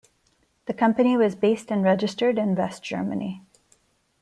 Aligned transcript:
The 0.65 0.73
company 0.73 1.15
was 1.15 1.35
based 1.35 1.69
and 1.69 1.83
registered 1.83 2.39
in 2.39 2.55
West 2.55 2.81
Germany. 2.81 3.43